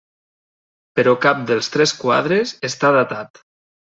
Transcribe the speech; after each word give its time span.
Però 0.99 1.13
cap 1.25 1.43
dels 1.51 1.69
tres 1.75 1.93
quadres 2.01 2.53
està 2.73 2.93
datat. 2.99 3.45